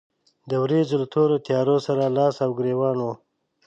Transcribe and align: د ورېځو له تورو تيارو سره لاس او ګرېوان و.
د 0.49 0.51
ورېځو 0.63 0.95
له 1.01 1.07
تورو 1.13 1.43
تيارو 1.47 1.77
سره 1.87 2.13
لاس 2.17 2.35
او 2.45 2.49
ګرېوان 2.59 2.97
و. 3.01 3.05